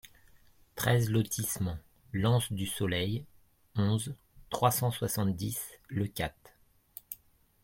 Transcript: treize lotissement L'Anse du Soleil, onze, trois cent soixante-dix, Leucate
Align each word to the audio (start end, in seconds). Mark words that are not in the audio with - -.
treize 0.73 1.11
lotissement 1.11 1.77
L'Anse 2.11 2.51
du 2.51 2.65
Soleil, 2.65 3.23
onze, 3.75 4.15
trois 4.49 4.71
cent 4.71 4.89
soixante-dix, 4.89 5.77
Leucate 5.89 6.55